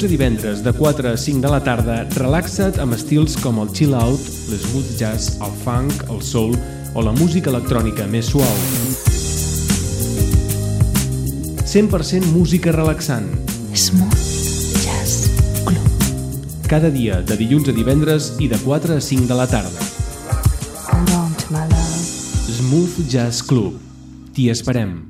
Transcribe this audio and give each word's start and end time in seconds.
dilluns 0.00 0.04
a 0.04 0.16
divendres 0.16 0.62
de 0.64 0.72
4 0.72 1.08
a 1.12 1.16
5 1.16 1.40
de 1.40 1.48
la 1.50 1.60
tarda, 1.60 2.06
relaxa't 2.16 2.78
amb 2.80 2.94
estils 2.96 3.34
com 3.36 3.58
el 3.60 3.68
chill 3.76 3.92
out, 3.92 4.20
l'smooth 4.48 4.96
jazz, 4.96 5.36
el 5.44 5.52
funk, 5.60 5.92
el 6.08 6.22
soul 6.22 6.56
o 6.94 7.02
la 7.04 7.12
música 7.12 7.50
electrònica 7.50 8.06
més 8.08 8.30
suau. 8.32 8.48
100% 11.66 12.32
música 12.32 12.72
relaxant. 12.72 13.28
Smooth 13.74 14.80
Jazz 14.80 15.28
Club. 15.68 16.08
Cada 16.66 16.88
dia, 16.88 17.20
de 17.20 17.36
dilluns 17.36 17.68
a 17.68 17.76
divendres 17.76 18.32
i 18.40 18.48
de 18.48 18.56
4 18.64 18.96
a 18.96 19.04
5 19.04 19.28
de 19.28 19.36
la 19.36 19.46
tarda. 19.52 19.84
Smooth 22.48 23.04
Jazz 23.04 23.44
Club. 23.44 23.76
T'hi 24.32 24.48
esperem. 24.48 25.09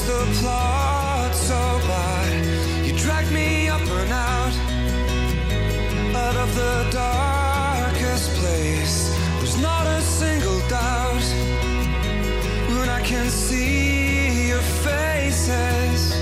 the 0.00 0.26
plot 0.40 1.34
so 1.34 1.60
bad. 1.86 2.86
You 2.86 2.92
dragged 2.96 3.32
me 3.32 3.68
up 3.68 3.80
and 3.80 4.12
out, 4.12 4.54
out 6.16 6.36
of 6.36 6.54
the 6.54 6.88
darkest 6.90 8.30
place. 8.40 9.14
There's 9.38 9.60
not 9.60 9.86
a 9.86 10.00
single 10.00 10.60
doubt 10.68 11.26
when 12.76 12.88
I 12.88 13.02
can 13.04 13.28
see 13.28 14.48
your 14.48 14.62
faces. 14.86 16.21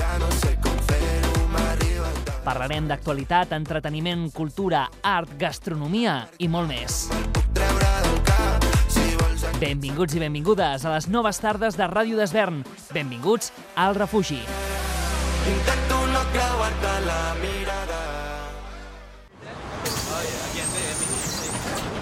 Ja 0.00 0.14
no 0.16 0.28
sé 0.40 0.54
com 0.64 0.76
fer-ho, 0.88 1.32
m'arriba 1.52 2.08
tant. 2.24 2.38
Parlarem 2.46 2.86
d'actualitat, 2.88 3.50
entreteniment, 3.52 4.30
cultura, 4.32 4.86
art, 5.04 5.34
gastronomia 5.36 6.22
i 6.40 6.48
molt 6.48 6.70
més. 6.70 7.02
Benvinguts 9.60 10.16
i 10.16 10.22
benvingudes 10.22 10.86
a 10.88 10.94
les 10.94 11.10
noves 11.12 11.36
tardes 11.44 11.76
de 11.76 11.84
Ràdio 11.90 12.16
d'Esvern. 12.16 12.62
Benvinguts 12.96 13.52
al 13.76 13.92
refugi. 13.98 14.40
Intento 15.52 16.00
no 16.14 16.24
creuar-te 16.32 16.96
la 17.04 17.20
mirada. 17.44 18.00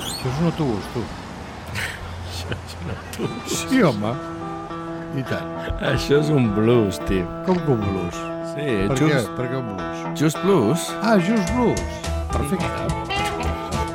Això 0.07 0.31
és 0.31 0.39
un 0.39 0.53
autobús, 0.53 0.91
tu. 0.95 1.03
Sí, 3.59 3.83
home. 3.83 4.38
I 5.17 5.23
tant. 5.29 5.49
Això 5.93 6.19
és 6.21 6.29
un 6.35 6.51
blues, 6.57 6.99
tio. 7.09 7.25
Com 7.47 7.57
que 7.65 7.73
un 7.75 7.81
blues? 7.87 8.19
Sí, 8.53 8.67
Per 8.91 8.97
just, 8.99 9.15
què? 9.15 9.37
Per 9.39 9.49
què 9.51 9.57
un 9.61 9.71
blues? 9.73 10.21
just 10.21 10.41
blues. 10.45 10.89
Ah, 11.03 11.17
just 11.19 11.53
blues. 11.55 11.81
Perfecte. 12.33 13.89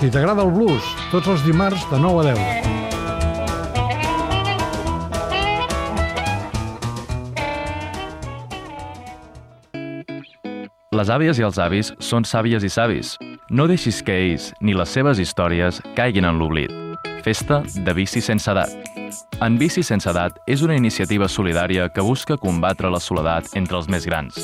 Si 0.00 0.10
t'agrada 0.14 0.44
el 0.46 0.52
blues, 0.54 0.84
tots 1.10 1.26
els 1.32 1.42
dimarts 1.46 1.82
de 1.90 1.98
9 2.04 2.22
a 2.22 2.34
10. 2.38 2.68
Les 10.98 11.10
àvies 11.14 11.38
i 11.38 11.44
els 11.46 11.58
avis 11.62 11.92
són 12.02 12.24
sàvies 12.26 12.64
i 12.66 12.70
savis. 12.72 13.12
No 13.50 13.64
deixis 13.64 14.02
que 14.04 14.12
ells 14.12 14.50
ni 14.60 14.74
les 14.76 14.90
seves 14.92 15.16
històries 15.22 15.78
caiguin 15.96 16.26
en 16.28 16.36
l'oblit. 16.36 16.72
Festa 17.24 17.62
de 17.64 17.94
bici 17.96 18.20
sense 18.20 18.50
edat. 18.52 18.74
En 19.40 19.56
Bici 19.56 19.80
sense 19.86 20.10
edat 20.10 20.36
és 20.46 20.60
una 20.66 20.76
iniciativa 20.76 21.28
solidària 21.32 21.86
que 21.88 22.04
busca 22.04 22.36
combatre 22.36 22.90
la 22.92 23.00
soledat 23.00 23.48
entre 23.56 23.78
els 23.78 23.88
més 23.88 24.04
grans. 24.04 24.36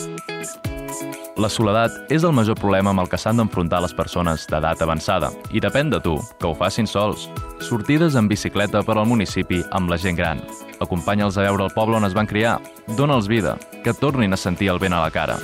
La 1.36 1.50
soledat 1.50 2.12
és 2.14 2.24
el 2.24 2.32
major 2.32 2.56
problema 2.56 2.94
amb 2.94 3.02
el 3.02 3.10
que 3.12 3.18
s'han 3.20 3.36
d'enfrontar 3.36 3.82
les 3.84 3.92
persones 3.92 4.46
d'edat 4.48 4.80
avançada 4.80 5.32
i 5.52 5.60
depèn 5.60 5.90
de 5.92 6.00
tu, 6.00 6.16
que 6.40 6.48
ho 6.48 6.54
facin 6.56 6.88
sols. 6.88 7.28
Sortides 7.60 8.16
en 8.16 8.30
bicicleta 8.30 8.80
per 8.86 8.96
al 8.96 9.10
municipi 9.10 9.60
amb 9.72 9.92
la 9.92 9.98
gent 10.00 10.16
gran. 10.16 10.40
Acompanya'ls 10.80 11.36
a 11.36 11.44
veure 11.50 11.66
el 11.68 11.74
poble 11.76 11.98
on 12.00 12.08
es 12.08 12.16
van 12.16 12.30
criar. 12.30 12.56
Dóna'ls 12.96 13.28
vida, 13.28 13.58
que 13.84 13.92
tornin 13.92 14.32
a 14.32 14.40
sentir 14.40 14.72
el 14.72 14.80
vent 14.80 14.96
a 14.96 15.02
la 15.04 15.12
cara. 15.12 15.36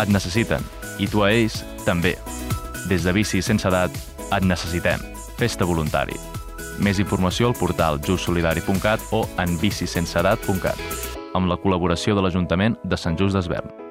Et 0.00 0.10
necessiten, 0.10 0.64
i 0.98 1.06
tu 1.06 1.22
a 1.22 1.30
ells 1.30 1.62
també. 1.84 2.16
Des 2.86 3.02
de 3.02 3.12
Bici 3.12 3.42
sense 3.42 3.66
edat, 3.68 3.90
et 4.30 4.44
necessitem. 4.46 5.02
Festa 5.40 5.66
voluntari. 5.66 6.18
Més 6.82 7.00
informació 7.02 7.50
al 7.50 7.56
portal 7.58 8.00
justsolidari.cat 8.04 9.10
o 9.16 9.24
en 9.42 9.56
bicisenseedat.cat 9.62 11.16
amb 11.36 11.50
la 11.50 11.58
col·laboració 11.60 12.16
de 12.16 12.24
l'Ajuntament 12.24 12.78
de 12.84 12.96
Sant 13.00 13.18
Just 13.20 13.36
d'Esvern. 13.36 13.85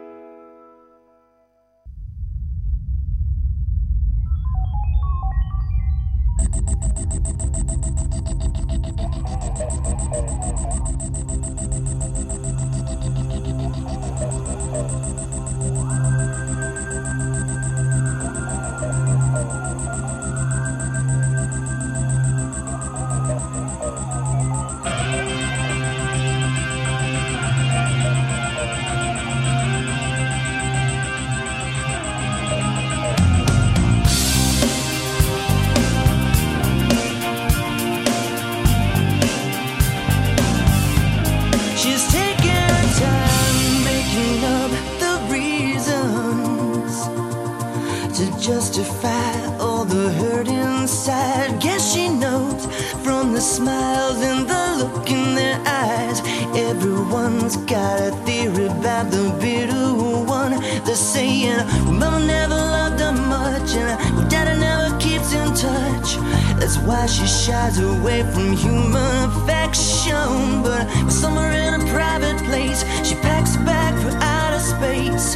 Why 66.86 67.06
she 67.08 67.26
shies 67.26 67.80
away 67.80 68.21
from 68.34 68.54
human 68.54 69.30
affection. 69.30 70.62
But 70.63 70.86
somewhere 71.10 71.52
in 71.52 71.82
a 71.82 71.86
private 71.91 72.38
place, 72.45 72.82
she 73.08 73.15
packs 73.15 73.56
a 73.56 73.60
bag 73.60 73.93
for 74.02 74.15
outer 74.21 74.60
space. 74.60 75.36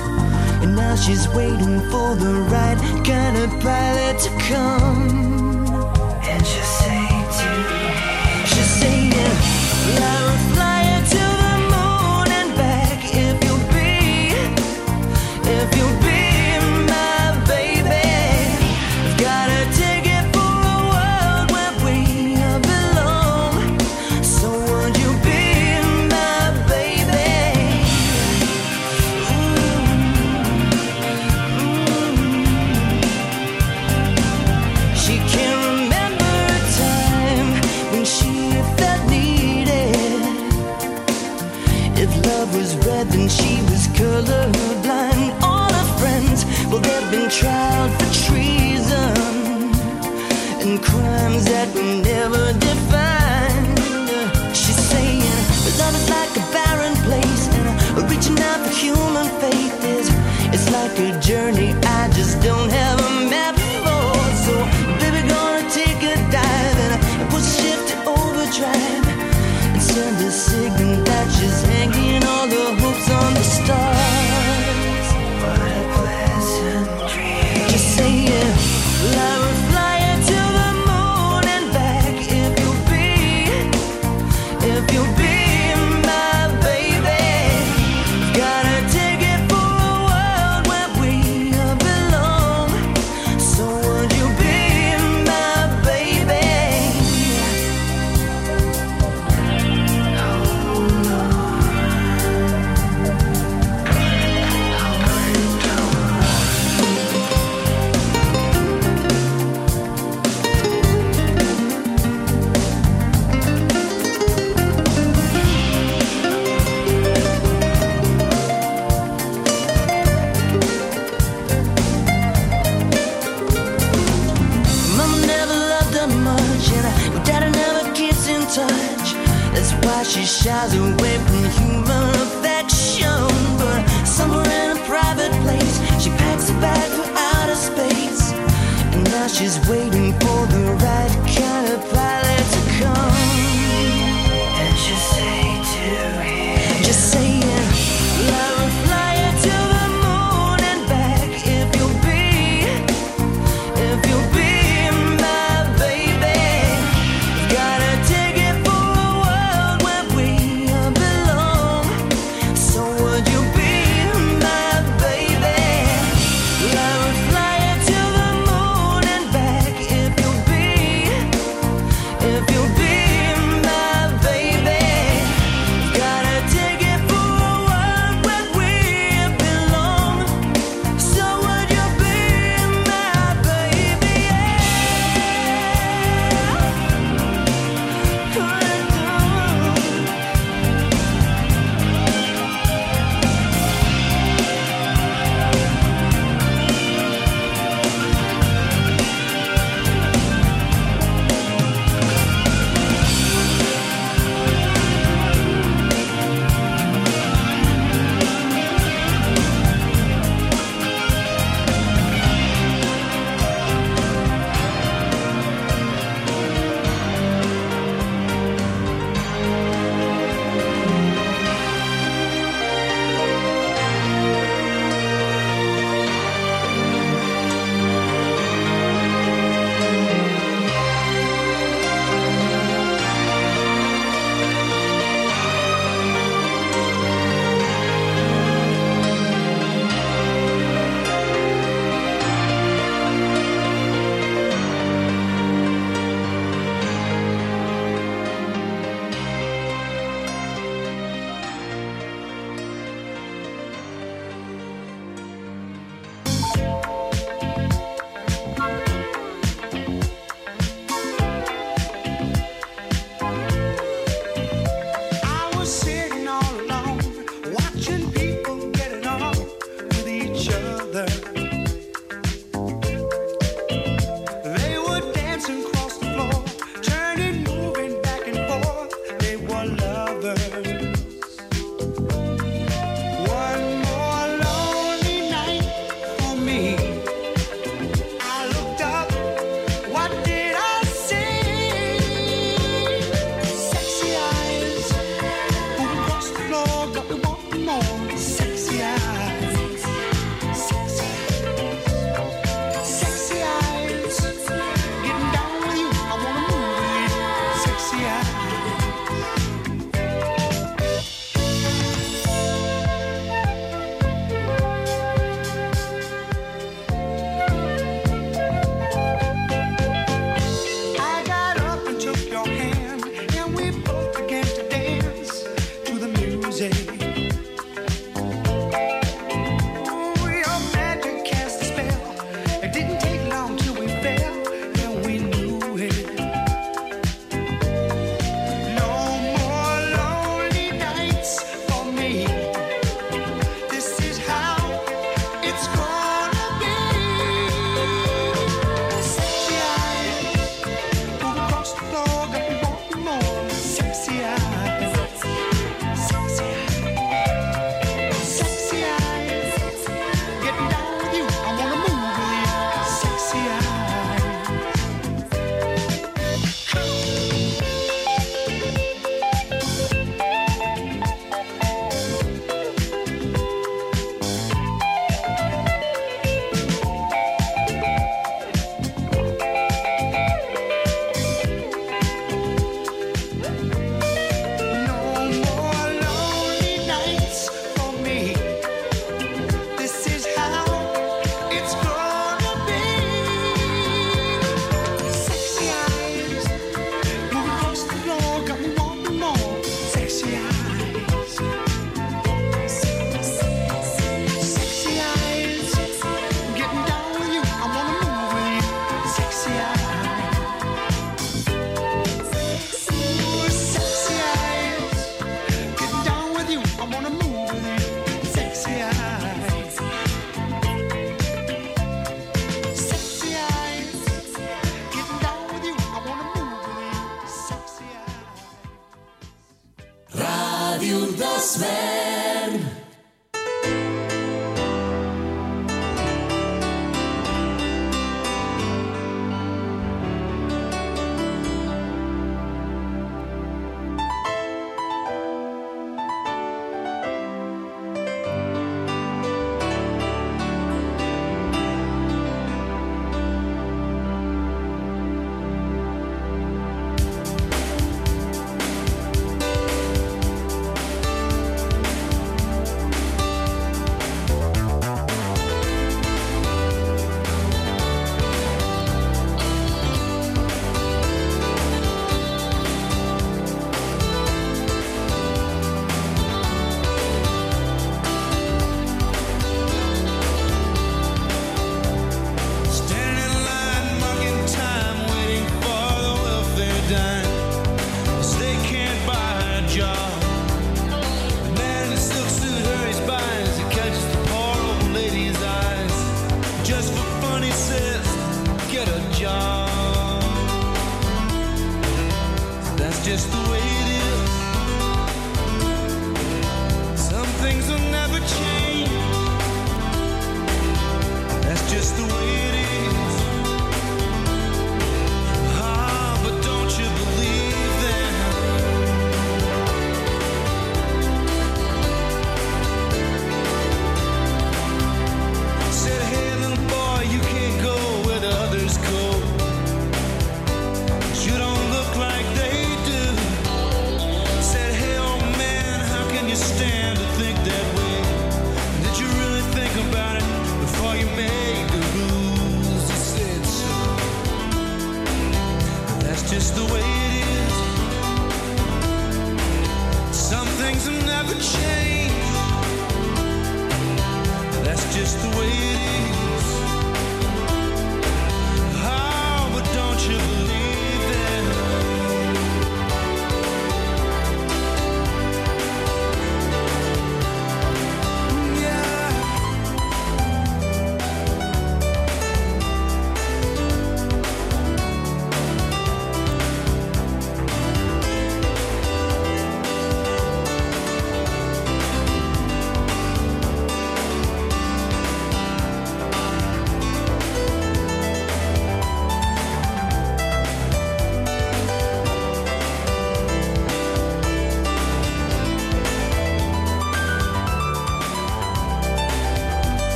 And 0.61 0.75
now 0.75 0.95
she's 0.95 1.27
waiting 1.29 1.79
for 1.91 2.15
the 2.15 2.33
right 2.51 2.77
kind 3.05 3.37
of 3.37 3.49
pilot 3.61 4.19
to 4.25 4.29
come. 4.47 5.09
And 6.23 6.45
she'll 6.45 6.63
say 6.63 7.07
to 7.39 8.45
She's 8.45 8.71
saying, 8.79 9.09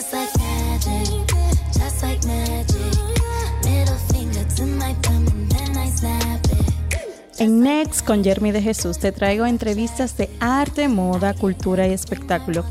Just 0.00 0.14
like 0.14 0.38
magic, 0.38 1.26
just 1.74 2.02
like 2.02 2.26
magic. 2.26 2.96
Middle 3.62 3.98
finger 4.10 4.44
to 4.56 4.64
my 4.64 4.94
thumb 5.02 5.26
and 5.26 5.52
then 5.52 5.76
I 5.76 5.90
snap 5.90 6.40
it. 6.46 7.38
En 7.38 7.60
Next 7.60 8.06
con 8.06 8.24
Jeremy 8.24 8.50
de 8.50 8.62
Jesús 8.62 8.98
te 8.98 9.12
traigo 9.12 9.44
entrevistas 9.44 10.16
de 10.16 10.30
arte, 10.40 10.88
moda, 10.88 11.34
cultura 11.34 11.86
y 11.86 11.92
espectáculo. 11.92 12.64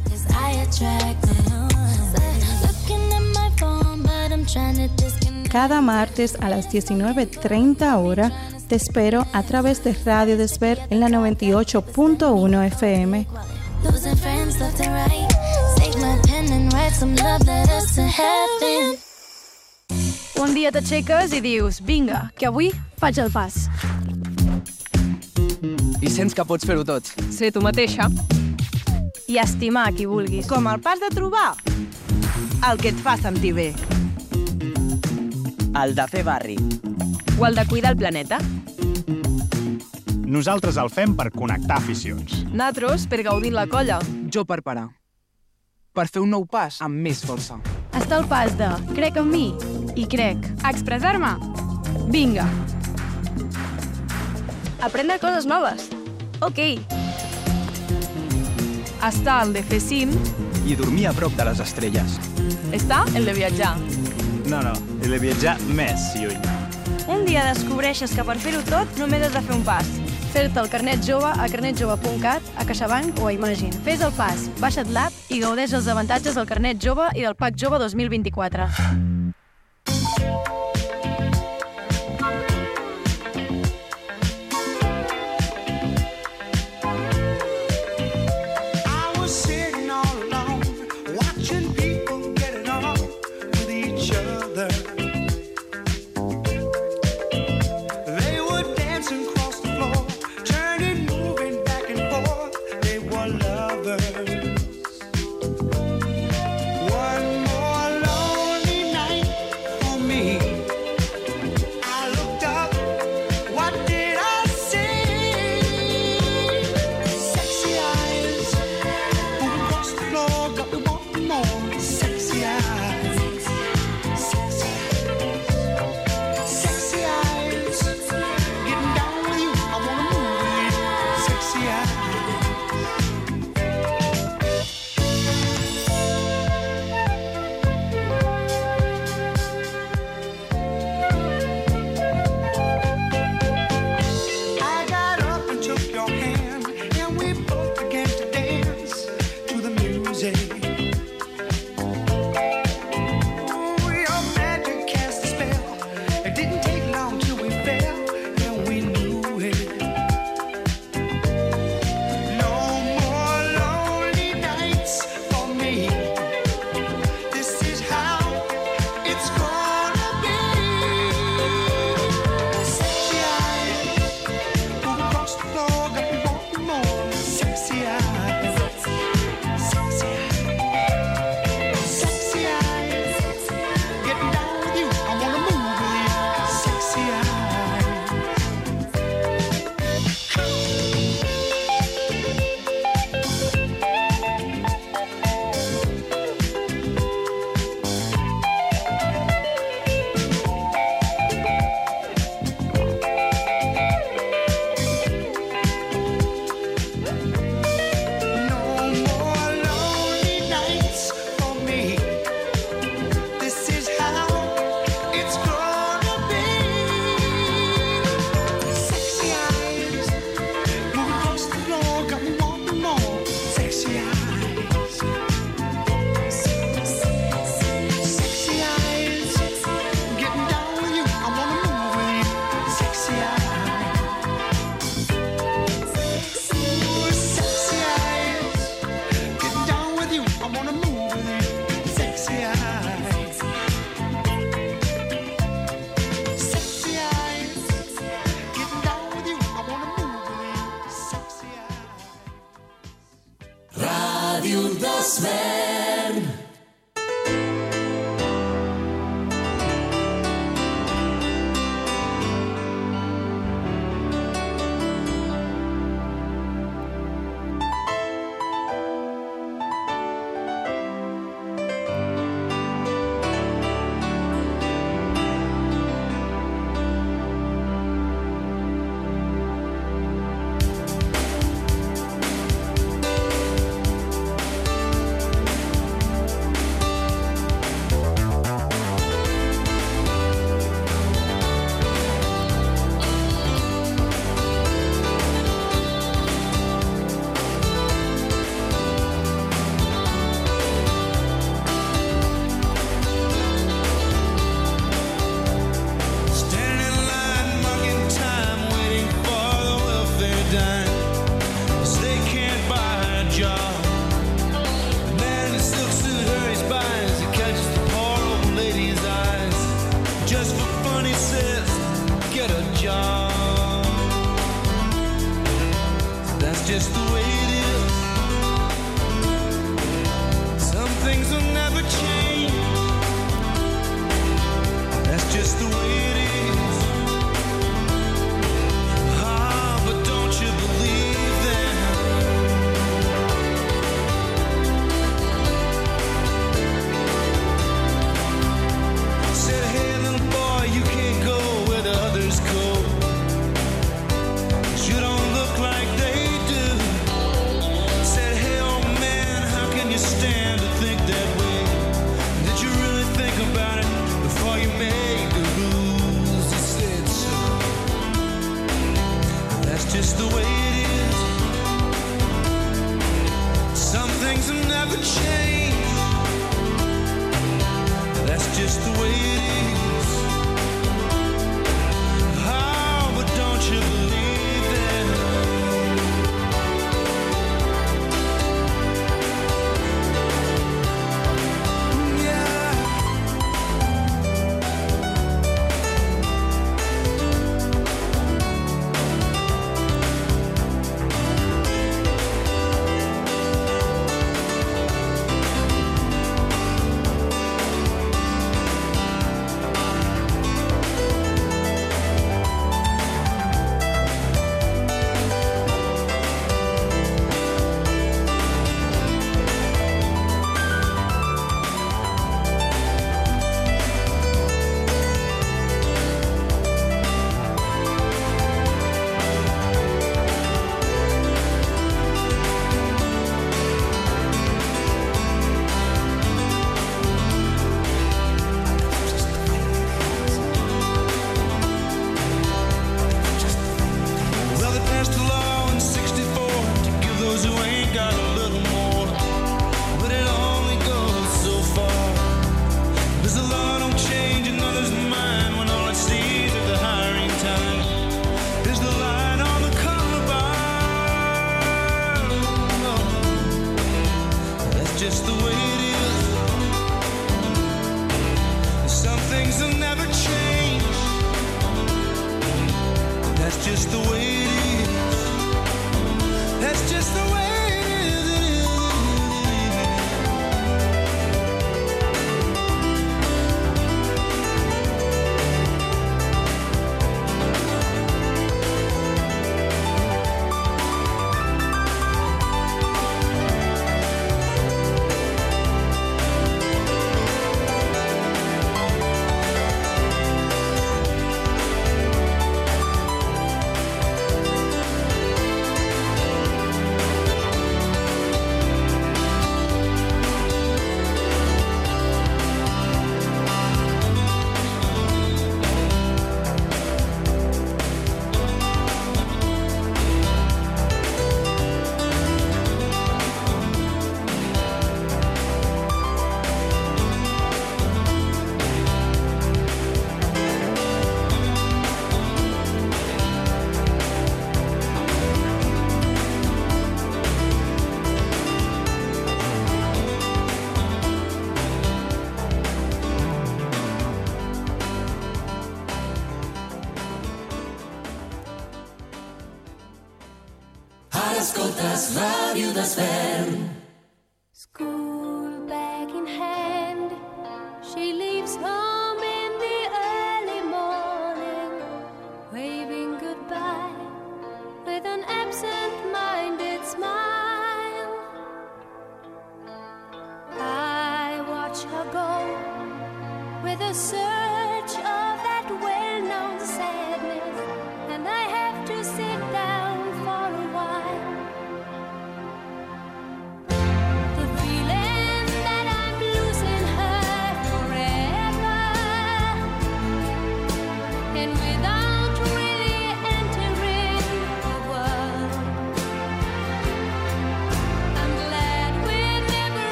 Cada 5.52 5.82
martes 5.82 6.36
a 6.42 6.50
las 6.50 6.68
19.30 6.72 8.04
hora 8.04 8.32
te 8.68 8.76
espero 8.76 9.28
a 9.34 9.44
través 9.44 9.84
de 9.84 9.94
Radio 10.04 10.36
Desver 10.36 10.80
en 10.90 11.00
la 11.00 11.10
98.1 11.10 12.66
FM. 12.66 13.28
Un 20.40 20.54
dia 20.56 20.72
t'aixeques 20.74 21.34
i 21.38 21.42
dius, 21.44 21.78
vinga, 21.86 22.32
que 22.34 22.48
avui 22.50 22.72
faig 22.98 23.20
el 23.22 23.30
pas. 23.30 23.68
I 26.02 26.10
sents 26.10 26.34
que 26.34 26.46
pots 26.50 26.66
fer-ho 26.66 26.84
tot. 26.88 27.06
Ser 27.30 27.52
tu 27.54 27.62
mateixa. 27.62 28.10
I 29.30 29.38
estimar 29.38 29.92
qui 29.94 30.10
vulguis. 30.10 30.50
Com 30.50 30.66
el 30.72 30.82
pas 30.82 30.98
de 31.00 31.12
trobar 31.14 31.54
el 32.72 32.82
que 32.82 32.90
et 32.90 33.00
fa 33.06 33.18
sentir 33.22 33.54
bé. 33.54 33.70
El 35.78 35.94
de 35.96 36.08
fer 36.10 36.24
barri. 36.26 36.58
O 37.38 37.46
el 37.46 37.56
de 37.56 37.68
cuidar 37.70 37.94
el 37.94 38.02
planeta. 38.02 38.42
Nosaltres 40.26 40.78
el 40.82 40.90
fem 40.90 41.14
per 41.18 41.30
connectar 41.36 41.78
aficions. 41.78 42.42
Natros 42.50 43.06
per 43.06 43.22
gaudir 43.24 43.54
la 43.54 43.70
colla. 43.70 44.02
Jo 44.34 44.46
per 44.46 44.64
parar 44.66 44.99
per 45.94 46.08
fer 46.08 46.22
un 46.24 46.32
nou 46.34 46.46
pas 46.50 46.80
amb 46.86 47.02
més 47.06 47.22
força. 47.26 47.60
Està 47.98 48.20
el 48.20 48.28
pas 48.30 48.54
de 48.60 48.70
crec 48.94 49.18
en 49.20 49.30
mi 49.30 49.48
i 50.00 50.06
crec 50.10 50.46
a 50.64 50.72
expressar-me. 50.74 51.34
Vinga. 52.14 52.46
Aprendre 54.86 55.20
coses 55.20 55.48
noves. 55.50 55.90
Ok. 56.46 56.62
Està 59.04 59.42
el 59.44 59.54
de 59.56 59.64
fer 59.64 59.80
cim. 59.84 60.14
I 60.68 60.76
dormir 60.80 61.08
a 61.10 61.14
prop 61.16 61.36
de 61.36 61.48
les 61.50 61.60
estrelles. 61.64 62.20
Està 62.76 63.04
el 63.16 63.28
de 63.28 63.36
viatjar. 63.36 63.74
No, 64.50 64.62
no, 64.66 64.74
el 65.04 65.16
de 65.16 65.20
viatjar 65.22 65.58
més 65.76 66.12
lluny. 66.20 66.40
Un 67.10 67.26
dia 67.26 67.44
descobreixes 67.48 68.14
que 68.14 68.26
per 68.26 68.38
fer-ho 68.42 68.62
tot 68.70 69.00
només 69.02 69.26
has 69.26 69.36
de 69.36 69.42
fer 69.46 69.56
un 69.56 69.66
pas. 69.66 69.88
Fer-te 70.30 70.62
el 70.62 70.70
carnet 70.70 71.02
jove 71.06 71.30
a 71.30 71.48
carnetjove.cat, 71.50 72.52
a 72.62 72.66
CaixaBank 72.70 73.22
o 73.24 73.30
a 73.30 73.34
Imagine. 73.34 73.74
Fes 73.86 74.04
el 74.06 74.14
pas, 74.18 74.46
baixa't 74.62 74.94
l'app 74.94 75.34
i 75.34 75.42
gaudeix 75.42 75.74
dels 75.74 75.90
avantatges 75.90 76.38
del 76.38 76.50
carnet 76.50 76.82
jove 76.84 77.10
i 77.16 77.26
del 77.26 77.38
PAC 77.40 77.58
jove 77.58 77.82
2024. 77.82 79.19